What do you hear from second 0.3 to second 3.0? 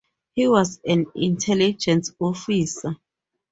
He was an intelligence officer.